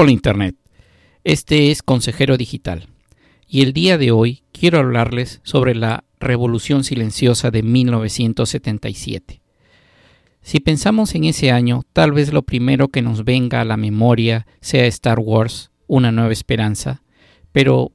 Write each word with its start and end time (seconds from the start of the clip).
Hola 0.00 0.12
Internet. 0.12 0.54
Este 1.24 1.72
es 1.72 1.82
Consejero 1.82 2.36
Digital 2.36 2.86
y 3.48 3.62
el 3.62 3.72
día 3.72 3.98
de 3.98 4.12
hoy 4.12 4.44
quiero 4.52 4.78
hablarles 4.78 5.40
sobre 5.42 5.74
la 5.74 6.04
Revolución 6.20 6.84
Silenciosa 6.84 7.50
de 7.50 7.64
1977. 7.64 9.40
Si 10.40 10.60
pensamos 10.60 11.16
en 11.16 11.24
ese 11.24 11.50
año, 11.50 11.82
tal 11.92 12.12
vez 12.12 12.32
lo 12.32 12.42
primero 12.42 12.86
que 12.86 13.02
nos 13.02 13.24
venga 13.24 13.60
a 13.60 13.64
la 13.64 13.76
memoria 13.76 14.46
sea 14.60 14.86
Star 14.86 15.18
Wars, 15.18 15.72
Una 15.88 16.12
Nueva 16.12 16.32
Esperanza, 16.32 17.02
pero 17.50 17.90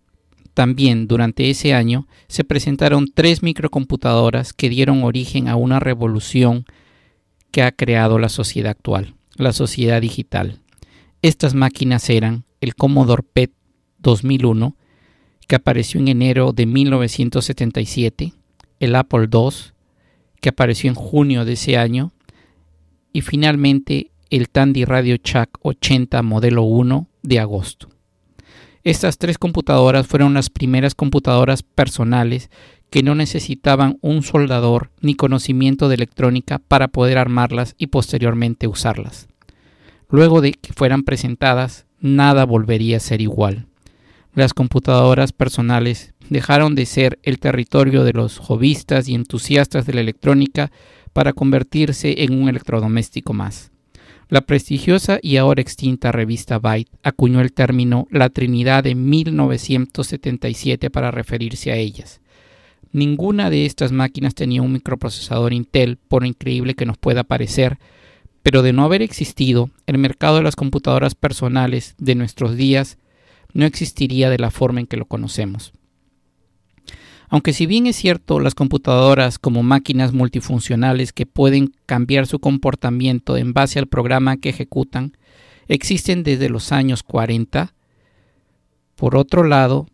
también 0.53 1.07
durante 1.07 1.49
ese 1.49 1.73
año 1.73 2.09
se 2.27 2.43
presentaron 2.43 3.07
tres 3.13 3.43
microcomputadoras 3.43 4.51
que 4.51 4.67
dieron 4.67 5.05
origen 5.05 5.47
a 5.47 5.55
una 5.55 5.79
revolución 5.79 6.65
que 7.51 7.63
ha 7.63 7.71
creado 7.71 8.19
la 8.19 8.27
sociedad 8.27 8.71
actual, 8.71 9.15
la 9.37 9.53
sociedad 9.53 10.01
digital. 10.01 10.62
Estas 11.23 11.53
máquinas 11.53 12.09
eran 12.09 12.43
el 12.59 12.75
Commodore 12.75 13.23
PET 13.23 13.53
2001, 13.99 14.75
que 15.47 15.55
apareció 15.55 16.01
en 16.01 16.09
enero 16.09 16.51
de 16.51 16.65
1977, 16.65 18.33
el 18.81 18.93
Apple 18.93 19.29
II, 19.31 19.71
que 20.41 20.49
apareció 20.49 20.89
en 20.89 20.95
junio 20.95 21.45
de 21.45 21.53
ese 21.53 21.77
año, 21.77 22.11
y 23.13 23.21
finalmente 23.21 24.11
el 24.29 24.49
Tandy 24.49 24.83
Radio 24.83 25.15
Shack 25.15 25.59
80 25.61 26.21
modelo 26.23 26.63
1 26.63 27.07
de 27.21 27.39
agosto. 27.39 27.87
Estas 28.83 29.17
tres 29.17 29.37
computadoras 29.37 30.05
fueron 30.05 30.33
las 30.33 30.49
primeras 30.49 30.93
computadoras 30.93 31.63
personales 31.63 32.49
que 32.89 33.01
no 33.01 33.15
necesitaban 33.15 33.97
un 34.01 34.23
soldador 34.23 34.91
ni 34.99 35.15
conocimiento 35.15 35.87
de 35.87 35.95
electrónica 35.95 36.59
para 36.59 36.89
poder 36.89 37.17
armarlas 37.17 37.75
y 37.77 37.87
posteriormente 37.87 38.67
usarlas. 38.67 39.29
Luego 40.13 40.41
de 40.41 40.51
que 40.51 40.73
fueran 40.73 41.01
presentadas, 41.01 41.87
nada 41.99 42.45
volvería 42.45 42.97
a 42.97 42.99
ser 42.99 43.19
igual. 43.19 43.65
Las 44.35 44.53
computadoras 44.53 45.31
personales 45.31 46.13
dejaron 46.29 46.75
de 46.75 46.85
ser 46.85 47.17
el 47.23 47.39
territorio 47.39 48.03
de 48.03 48.13
los 48.13 48.37
hobbyistas 48.37 49.09
y 49.09 49.15
entusiastas 49.15 49.87
de 49.87 49.93
la 49.93 50.01
electrónica 50.01 50.71
para 51.13 51.33
convertirse 51.33 52.23
en 52.23 52.39
un 52.39 52.47
electrodoméstico 52.47 53.33
más. 53.33 53.71
La 54.29 54.41
prestigiosa 54.41 55.17
y 55.19 55.37
ahora 55.37 55.63
extinta 55.63 56.11
revista 56.11 56.59
Byte 56.59 56.91
acuñó 57.01 57.41
el 57.41 57.51
término 57.51 58.05
la 58.11 58.29
Trinidad 58.29 58.83
de 58.83 58.93
1977 58.93 60.91
para 60.91 61.09
referirse 61.09 61.71
a 61.71 61.77
ellas. 61.77 62.21
Ninguna 62.91 63.49
de 63.49 63.65
estas 63.65 63.91
máquinas 63.91 64.35
tenía 64.35 64.61
un 64.61 64.73
microprocesador 64.73 65.53
Intel, 65.53 65.97
por 65.97 66.23
increíble 66.23 66.75
que 66.75 66.85
nos 66.85 66.99
pueda 66.99 67.23
parecer, 67.23 67.79
pero 68.43 68.61
de 68.61 68.73
no 68.73 68.83
haber 68.83 69.01
existido, 69.01 69.69
el 69.87 69.97
mercado 69.97 70.35
de 70.37 70.43
las 70.43 70.55
computadoras 70.55 71.15
personales 71.15 71.95
de 71.97 72.15
nuestros 72.15 72.55
días 72.55 72.97
no 73.53 73.65
existiría 73.65 74.29
de 74.29 74.37
la 74.37 74.51
forma 74.51 74.81
en 74.81 74.87
que 74.87 74.97
lo 74.97 75.05
conocemos. 75.05 75.73
Aunque 77.29 77.53
si 77.53 77.65
bien 77.65 77.87
es 77.87 77.95
cierto, 77.95 78.39
las 78.39 78.53
computadoras 78.53 79.39
como 79.39 79.63
máquinas 79.63 80.13
multifuncionales 80.13 81.13
que 81.13 81.25
pueden 81.25 81.73
cambiar 81.87 82.27
su 82.27 82.39
comportamiento 82.39 83.37
en 83.37 83.53
base 83.53 83.79
al 83.79 83.87
programa 83.87 84.37
que 84.37 84.49
ejecutan, 84.49 85.17
existen 85.67 86.21
desde 86.21 86.49
los 86.49 86.71
años 86.71 87.01
40, 87.01 87.73
por 88.95 89.15
otro 89.15 89.43
lado, 89.43 89.87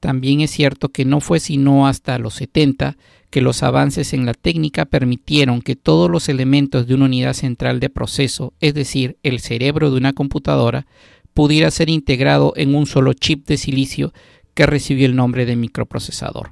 también 0.00 0.40
es 0.40 0.50
cierto 0.50 0.88
que 0.88 1.04
no 1.04 1.20
fue 1.20 1.40
sino 1.40 1.86
hasta 1.86 2.18
los 2.18 2.34
70 2.34 2.96
que 3.30 3.42
los 3.42 3.62
avances 3.62 4.12
en 4.12 4.24
la 4.24 4.34
técnica 4.34 4.86
permitieron 4.86 5.60
que 5.60 5.76
todos 5.76 6.10
los 6.10 6.28
elementos 6.28 6.86
de 6.86 6.94
una 6.94 7.06
unidad 7.06 7.34
central 7.34 7.78
de 7.80 7.90
proceso, 7.90 8.54
es 8.60 8.74
decir, 8.74 9.18
el 9.22 9.40
cerebro 9.40 9.90
de 9.90 9.98
una 9.98 10.12
computadora, 10.12 10.86
pudiera 11.34 11.70
ser 11.70 11.90
integrado 11.90 12.52
en 12.56 12.74
un 12.74 12.86
solo 12.86 13.12
chip 13.12 13.46
de 13.46 13.58
silicio 13.58 14.12
que 14.54 14.66
recibió 14.66 15.06
el 15.06 15.14
nombre 15.14 15.46
de 15.46 15.56
microprocesador. 15.56 16.50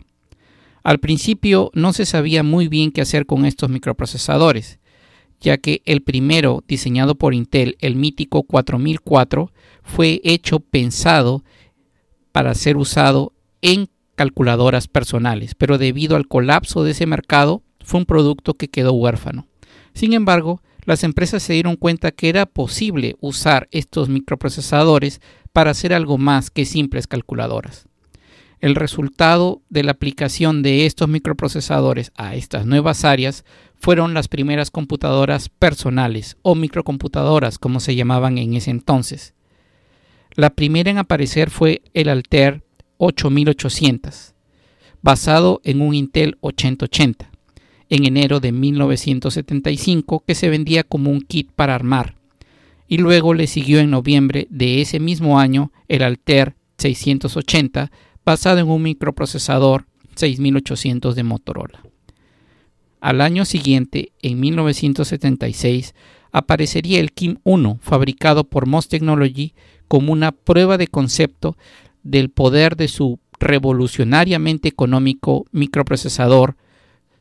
Al 0.85 1.01
principio 1.01 1.71
no 1.75 1.93
se 1.93 2.07
sabía 2.07 2.43
muy 2.43 2.69
bien 2.69 2.93
qué 2.93 3.01
hacer 3.01 3.27
con 3.27 3.45
estos 3.45 3.71
microprocesadores, 3.71 4.79
ya 5.41 5.59
que 5.59 5.83
el 5.85 6.03
primero, 6.03 6.63
diseñado 6.69 7.17
por 7.17 7.35
Intel, 7.35 7.77
el 7.81 7.97
mítico 7.97 8.45
4004, 8.45 9.51
fue 9.83 10.21
hecho 10.23 10.61
pensado 10.61 11.43
para 12.31 12.55
ser 12.55 12.77
usado 12.77 13.33
en 13.63 13.89
calculadoras 14.17 14.89
personales, 14.89 15.55
pero 15.55 15.79
debido 15.79 16.17
al 16.17 16.27
colapso 16.27 16.83
de 16.83 16.91
ese 16.91 17.07
mercado 17.07 17.63
fue 17.85 18.01
un 18.01 18.07
producto 18.07 18.55
que 18.55 18.69
quedó 18.69 18.93
huérfano. 18.93 19.47
Sin 19.95 20.13
embargo, 20.13 20.61
las 20.85 21.05
empresas 21.05 21.43
se 21.43 21.53
dieron 21.53 21.77
cuenta 21.77 22.11
que 22.11 22.29
era 22.29 22.47
posible 22.47 23.17
usar 23.21 23.69
estos 23.71 24.09
microprocesadores 24.09 25.21
para 25.53 25.71
hacer 25.71 25.93
algo 25.93 26.19
más 26.19 26.51
que 26.51 26.65
simples 26.65 27.07
calculadoras. 27.07 27.87
El 28.61 28.75
resultado 28.75 29.63
de 29.69 29.83
la 29.83 29.93
aplicación 29.93 30.63
de 30.63 30.87
estos 30.87 31.09
microprocesadores 31.09 32.13
a 32.17 32.35
estas 32.35 32.67
nuevas 32.67 33.05
áreas 33.05 33.45
fueron 33.75 34.15
las 34.15 34.29
primeras 34.29 34.71
computadoras 34.71 35.49
personales 35.51 36.37
o 36.43 36.55
microcomputadoras 36.55 37.59
como 37.59 37.81
se 37.81 37.95
llamaban 37.95 38.39
en 38.39 38.55
ese 38.55 38.71
entonces. 38.71 39.35
La 40.35 40.51
primera 40.51 40.91
en 40.91 40.99
aparecer 40.99 41.51
fue 41.51 41.83
el 41.95 42.09
Altair 42.09 42.66
8800, 42.99 44.35
basado 45.03 45.61
en 45.65 45.81
un 45.81 45.95
Intel 45.95 46.37
8080, 46.41 47.31
en 47.89 48.07
enero 48.07 48.41
de 48.41 48.53
1975 48.53 50.25
que 50.27 50.35
se 50.35 50.49
vendía 50.49 50.83
como 50.83 51.11
un 51.11 51.21
kit 51.21 51.51
para 51.53 51.75
armar, 51.75 52.17
y 52.89 52.99
luego 52.99 53.35
le 53.35 53.47
siguió 53.47 53.81
en 53.81 53.91
noviembre 53.91 54.47
de 54.51 54.81
ese 54.81 55.01
mismo 55.01 55.39
año 55.39 55.73
el 55.89 56.03
Altair 56.03 56.55
680, 56.79 57.91
basado 58.25 58.59
en 58.59 58.69
un 58.69 58.83
microprocesador 58.83 59.87
6800 60.15 61.15
de 61.15 61.23
Motorola. 61.23 61.83
Al 63.01 63.21
año 63.21 63.45
siguiente, 63.45 64.13
en 64.23 64.41
1976, 64.41 65.95
aparecería 66.33 67.01
el 67.01 67.13
Kim 67.13 67.39
1, 67.45 67.79
fabricado 67.81 68.45
por 68.45 68.67
MOS 68.67 68.89
Technology 68.89 69.55
como 69.89 70.13
una 70.13 70.33
prueba 70.33 70.77
de 70.77 70.89
concepto 70.89 71.57
del 72.07 72.31
poder 72.31 72.77
de 72.77 72.89
su 72.89 73.19
revolucionariamente 73.39 74.69
económico 74.69 75.45
microprocesador 75.53 76.57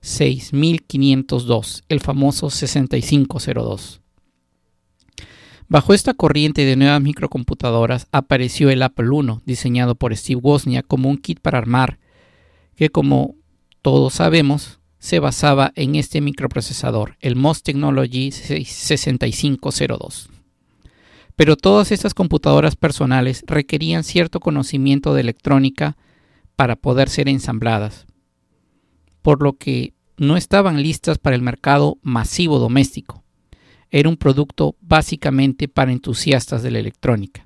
6502, 0.01 1.83
el 1.89 1.99
famoso 1.99 2.49
6502. 2.49 4.01
Bajo 5.67 5.95
esta 5.95 6.13
corriente 6.13 6.63
de 6.63 6.75
nuevas 6.75 7.01
microcomputadoras 7.01 8.07
apareció 8.11 8.69
el 8.69 8.83
Apple 8.83 9.07
I, 9.11 9.39
diseñado 9.45 9.95
por 9.95 10.15
Steve 10.15 10.39
Wozniak 10.41 10.85
como 10.85 11.09
un 11.09 11.17
kit 11.17 11.39
para 11.39 11.57
armar, 11.57 11.97
que 12.75 12.89
como 12.89 13.35
todos 13.81 14.13
sabemos 14.13 14.79
se 14.99 15.19
basaba 15.19 15.71
en 15.75 15.95
este 15.95 16.21
microprocesador, 16.21 17.17
el 17.19 17.35
MOS 17.35 17.63
Technology 17.63 18.31
6502. 18.31 20.29
Pero 21.35 21.57
todas 21.57 21.91
estas 21.91 22.13
computadoras 22.13 22.75
personales 22.75 23.43
requerían 23.45 24.03
cierto 24.03 24.39
conocimiento 24.39 25.13
de 25.13 25.21
electrónica 25.21 25.97
para 26.55 26.75
poder 26.75 27.09
ser 27.09 27.27
ensambladas, 27.27 28.05
por 29.21 29.41
lo 29.41 29.53
que 29.57 29.93
no 30.17 30.37
estaban 30.37 30.81
listas 30.81 31.17
para 31.17 31.35
el 31.35 31.41
mercado 31.41 31.97
masivo 32.01 32.59
doméstico. 32.59 33.23
Era 33.91 34.09
un 34.09 34.17
producto 34.17 34.75
básicamente 34.81 35.67
para 35.67 35.91
entusiastas 35.91 36.63
de 36.63 36.71
la 36.71 36.79
electrónica. 36.79 37.45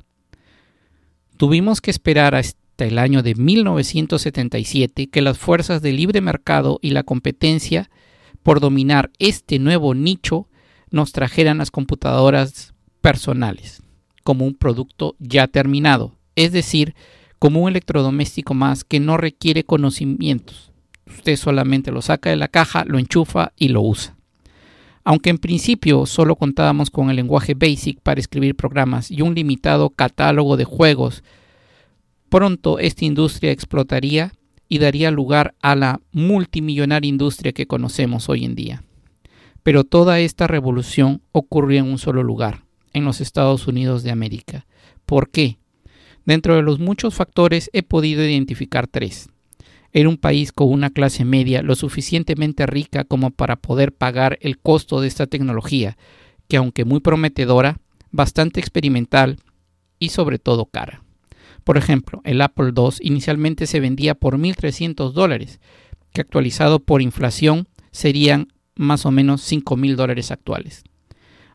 Tuvimos 1.37 1.81
que 1.81 1.91
esperar 1.91 2.35
hasta 2.35 2.85
el 2.85 2.99
año 2.99 3.23
de 3.23 3.35
1977 3.35 5.07
que 5.07 5.21
las 5.21 5.37
fuerzas 5.37 5.81
del 5.81 5.97
libre 5.97 6.21
mercado 6.21 6.79
y 6.81 6.91
la 6.91 7.03
competencia 7.03 7.89
por 8.43 8.59
dominar 8.59 9.11
este 9.19 9.59
nuevo 9.59 9.93
nicho 9.93 10.47
nos 10.91 11.11
trajeran 11.11 11.57
las 11.57 11.71
computadoras 11.71 12.73
personales 13.01 13.81
como 14.23 14.45
un 14.45 14.53
producto 14.53 15.15
ya 15.17 15.47
terminado, 15.47 16.15
es 16.35 16.51
decir, 16.51 16.93
como 17.39 17.61
un 17.61 17.69
electrodoméstico 17.69 18.53
más 18.53 18.83
que 18.83 18.99
no 18.99 19.17
requiere 19.17 19.63
conocimientos. 19.63 20.71
Usted 21.07 21.35
solamente 21.35 21.91
lo 21.91 22.01
saca 22.01 22.29
de 22.29 22.35
la 22.35 22.47
caja, 22.47 22.85
lo 22.85 22.99
enchufa 22.99 23.53
y 23.57 23.69
lo 23.69 23.81
usa. 23.81 24.15
Aunque 25.03 25.31
en 25.31 25.39
principio 25.39 26.05
solo 26.05 26.35
contábamos 26.35 26.91
con 26.91 27.09
el 27.09 27.15
lenguaje 27.15 27.55
BASIC 27.55 28.01
para 28.01 28.19
escribir 28.19 28.55
programas 28.55 29.09
y 29.09 29.21
un 29.21 29.33
limitado 29.33 29.89
catálogo 29.89 30.57
de 30.57 30.65
juegos, 30.65 31.23
pronto 32.29 32.77
esta 32.77 33.05
industria 33.05 33.51
explotaría 33.51 34.33
y 34.67 34.77
daría 34.77 35.09
lugar 35.09 35.55
a 35.61 35.75
la 35.75 36.01
multimillonaria 36.11 37.09
industria 37.09 37.53
que 37.53 37.65
conocemos 37.65 38.29
hoy 38.29 38.45
en 38.45 38.53
día. 38.53 38.83
Pero 39.63 39.83
toda 39.83 40.19
esta 40.19 40.45
revolución 40.45 41.23
ocurrió 41.31 41.79
en 41.79 41.87
un 41.87 41.97
solo 41.97 42.21
lugar, 42.21 42.68
en 42.93 43.05
los 43.05 43.21
Estados 43.21 43.67
Unidos 43.67 44.03
de 44.03 44.11
América. 44.11 44.65
¿Por 45.05 45.29
qué? 45.29 45.57
Dentro 46.25 46.55
de 46.55 46.61
los 46.61 46.79
muchos 46.79 47.15
factores 47.15 47.69
he 47.73 47.83
podido 47.83 48.23
identificar 48.23 48.87
tres. 48.87 49.29
Era 49.91 50.09
un 50.09 50.17
país 50.17 50.51
con 50.51 50.71
una 50.71 50.91
clase 50.91 51.25
media 51.25 51.63
lo 51.63 51.75
suficientemente 51.75 52.65
rica 52.67 53.03
como 53.03 53.31
para 53.31 53.55
poder 53.55 53.91
pagar 53.93 54.37
el 54.41 54.59
costo 54.59 55.01
de 55.01 55.07
esta 55.07 55.25
tecnología, 55.25 55.97
que 56.47 56.57
aunque 56.57 56.85
muy 56.85 56.99
prometedora, 56.99 57.79
bastante 58.11 58.59
experimental 58.59 59.39
y 59.97 60.09
sobre 60.09 60.39
todo 60.39 60.65
cara. 60.65 61.03
Por 61.63 61.77
ejemplo, 61.77 62.21
el 62.23 62.41
Apple 62.41 62.71
II 62.75 62.95
inicialmente 63.01 63.67
se 63.67 63.79
vendía 63.79 64.15
por 64.15 64.37
1.300 64.37 65.11
dólares, 65.11 65.59
que 66.13 66.21
actualizado 66.21 66.79
por 66.79 67.01
inflación 67.01 67.67
serían 67.91 68.47
más 68.75 69.05
o 69.05 69.11
menos 69.11 69.51
5.000 69.51 69.95
dólares 69.95 70.31
actuales. 70.31 70.83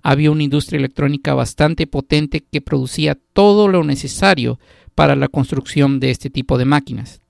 Había 0.07 0.31
una 0.31 0.43
industria 0.43 0.77
electrónica 0.79 1.33
bastante 1.33 1.87
potente 1.87 2.45
que 2.45 2.61
producía 2.61 3.19
todo 3.33 3.69
lo 3.69 3.85
necesario 3.85 4.61
para 4.95 5.17
la 5.17 5.29
construcción 5.29 5.99
de 5.99 6.11
este 6.11 6.29
tipo 6.29 6.59
de 6.59 6.67
máquinas. 6.67 7.23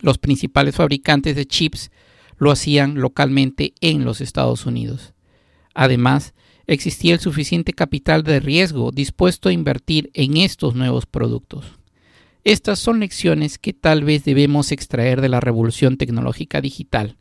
Los 0.00 0.18
principales 0.18 0.76
fabricantes 0.76 1.34
de 1.34 1.46
chips 1.46 1.90
lo 2.38 2.52
hacían 2.52 3.00
localmente 3.00 3.74
en 3.80 4.04
los 4.04 4.20
Estados 4.20 4.66
Unidos. 4.66 5.14
Además, 5.74 6.32
existía 6.68 7.14
el 7.14 7.20
suficiente 7.20 7.72
capital 7.72 8.22
de 8.22 8.38
riesgo 8.38 8.92
dispuesto 8.92 9.48
a 9.48 9.52
invertir 9.52 10.12
en 10.14 10.36
estos 10.36 10.76
nuevos 10.76 11.06
productos. 11.06 11.80
Estas 12.44 12.78
son 12.78 13.00
lecciones 13.00 13.58
que 13.58 13.72
tal 13.72 14.04
vez 14.04 14.24
debemos 14.24 14.70
extraer 14.70 15.20
de 15.20 15.28
la 15.28 15.40
revolución 15.40 15.96
tecnológica 15.96 16.60
digital, 16.60 17.16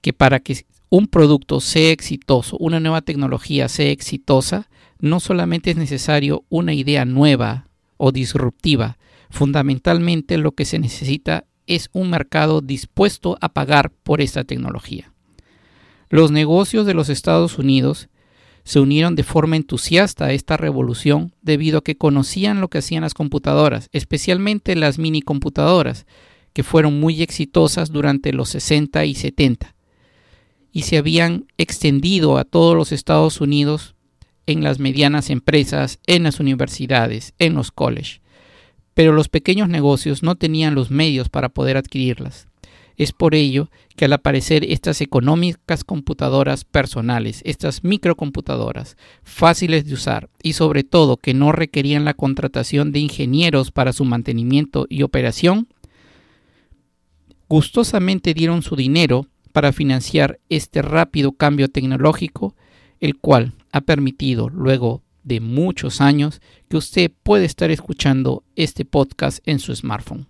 que 0.00 0.12
para 0.12 0.38
que 0.38 0.64
un 0.90 1.06
producto 1.06 1.60
sea 1.60 1.90
exitoso, 1.90 2.56
una 2.58 2.80
nueva 2.80 3.02
tecnología 3.02 3.68
sea 3.68 3.90
exitosa, 3.90 4.68
no 5.00 5.20
solamente 5.20 5.70
es 5.70 5.76
necesario 5.76 6.44
una 6.48 6.72
idea 6.72 7.04
nueva 7.04 7.68
o 7.98 8.10
disruptiva, 8.10 8.98
fundamentalmente 9.30 10.38
lo 10.38 10.52
que 10.52 10.64
se 10.64 10.78
necesita 10.78 11.44
es 11.66 11.90
un 11.92 12.10
mercado 12.10 12.62
dispuesto 12.62 13.36
a 13.40 13.50
pagar 13.50 13.90
por 13.90 14.22
esta 14.22 14.44
tecnología. 14.44 15.12
Los 16.08 16.30
negocios 16.30 16.86
de 16.86 16.94
los 16.94 17.10
Estados 17.10 17.58
Unidos 17.58 18.08
se 18.64 18.80
unieron 18.80 19.14
de 19.14 19.24
forma 19.24 19.56
entusiasta 19.56 20.26
a 20.26 20.32
esta 20.32 20.56
revolución 20.56 21.34
debido 21.42 21.78
a 21.78 21.84
que 21.84 21.98
conocían 21.98 22.62
lo 22.62 22.68
que 22.68 22.78
hacían 22.78 23.02
las 23.02 23.14
computadoras, 23.14 23.90
especialmente 23.92 24.74
las 24.74 24.98
mini 24.98 25.20
computadoras, 25.20 26.06
que 26.54 26.62
fueron 26.62 26.98
muy 26.98 27.22
exitosas 27.22 27.92
durante 27.92 28.32
los 28.32 28.48
60 28.48 29.04
y 29.04 29.14
70 29.14 29.74
y 30.72 30.82
se 30.82 30.98
habían 30.98 31.46
extendido 31.56 32.38
a 32.38 32.44
todos 32.44 32.76
los 32.76 32.92
Estados 32.92 33.40
Unidos 33.40 33.94
en 34.46 34.62
las 34.62 34.78
medianas 34.78 35.30
empresas, 35.30 35.98
en 36.06 36.22
las 36.22 36.40
universidades, 36.40 37.34
en 37.38 37.54
los 37.54 37.70
colleges. 37.70 38.20
Pero 38.94 39.12
los 39.12 39.28
pequeños 39.28 39.68
negocios 39.68 40.22
no 40.22 40.34
tenían 40.36 40.74
los 40.74 40.90
medios 40.90 41.28
para 41.28 41.50
poder 41.50 41.76
adquirirlas. 41.76 42.48
Es 42.96 43.12
por 43.12 43.36
ello 43.36 43.70
que 43.94 44.06
al 44.06 44.12
aparecer 44.12 44.64
estas 44.64 45.00
económicas 45.00 45.84
computadoras 45.84 46.64
personales, 46.64 47.42
estas 47.44 47.84
microcomputadoras, 47.84 48.96
fáciles 49.22 49.86
de 49.86 49.94
usar 49.94 50.28
y 50.42 50.54
sobre 50.54 50.82
todo 50.82 51.16
que 51.16 51.32
no 51.32 51.52
requerían 51.52 52.04
la 52.04 52.14
contratación 52.14 52.90
de 52.90 52.98
ingenieros 52.98 53.70
para 53.70 53.92
su 53.92 54.04
mantenimiento 54.04 54.86
y 54.88 55.04
operación, 55.04 55.68
gustosamente 57.48 58.34
dieron 58.34 58.62
su 58.62 58.74
dinero 58.74 59.26
para 59.52 59.72
financiar 59.72 60.40
este 60.48 60.82
rápido 60.82 61.32
cambio 61.32 61.68
tecnológico, 61.68 62.54
el 63.00 63.18
cual 63.18 63.54
ha 63.72 63.80
permitido 63.80 64.48
luego 64.48 65.02
de 65.22 65.40
muchos 65.40 66.00
años 66.00 66.40
que 66.68 66.76
usted 66.76 67.10
puede 67.22 67.44
estar 67.44 67.70
escuchando 67.70 68.44
este 68.56 68.84
podcast 68.84 69.40
en 69.46 69.58
su 69.58 69.74
smartphone. 69.74 70.26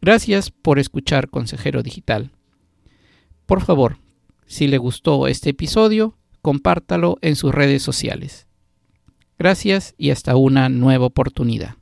Gracias 0.00 0.50
por 0.50 0.78
escuchar 0.78 1.30
Consejero 1.30 1.82
Digital. 1.82 2.32
Por 3.46 3.62
favor, 3.62 3.98
si 4.46 4.66
le 4.66 4.78
gustó 4.78 5.28
este 5.28 5.50
episodio, 5.50 6.18
compártalo 6.42 7.18
en 7.22 7.36
sus 7.36 7.54
redes 7.54 7.82
sociales. 7.82 8.46
Gracias 9.38 9.94
y 9.96 10.10
hasta 10.10 10.36
una 10.36 10.68
nueva 10.68 11.06
oportunidad. 11.06 11.76